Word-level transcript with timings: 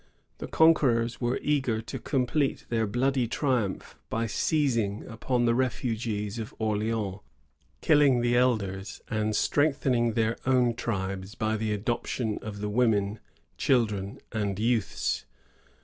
^ 0.01 0.03
The 0.39 0.47
conquerors 0.47 1.21
were 1.21 1.37
eager 1.43 1.79
to 1.79 1.99
complete 1.99 2.65
their 2.69 2.87
bloody 2.87 3.27
triumph 3.27 3.99
by 4.09 4.25
seizing 4.25 5.05
upon 5.05 5.45
the 5.45 5.53
refugees 5.53 6.39
of 6.39 6.55
Orleans, 6.57 7.19
killing 7.81 8.21
the 8.21 8.35
elders, 8.35 9.03
and 9.11 9.35
strengthening 9.35 10.13
their 10.13 10.37
own 10.43 10.73
tribes 10.73 11.35
by 11.35 11.55
the 11.55 11.71
adoption 11.71 12.39
of 12.41 12.61
the 12.61 12.69
women, 12.69 13.19
children, 13.59 14.17
and 14.31 14.57
youths. 14.57 15.25